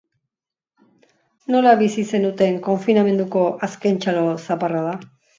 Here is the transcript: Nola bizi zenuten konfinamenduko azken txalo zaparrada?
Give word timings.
Nola 1.55 1.73
bizi 1.81 2.05
zenuten 2.19 2.57
konfinamenduko 2.67 3.43
azken 3.67 3.99
txalo 4.07 4.25
zaparrada? 4.47 4.95